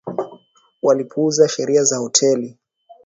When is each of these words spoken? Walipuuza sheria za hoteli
Walipuuza 0.81 1.49
sheria 1.49 1.83
za 1.83 1.97
hoteli 1.97 2.57